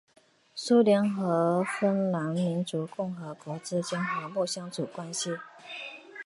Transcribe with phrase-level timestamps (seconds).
[0.55, 5.37] 苏联和芬兰民主共和国之间和睦相处关系。